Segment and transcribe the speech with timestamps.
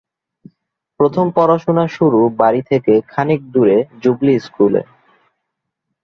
[0.99, 4.81] প্রথম পড়াশোনা শুরু বাড়ী থেকে খানিক দুরে জুবিলী স্কুলে।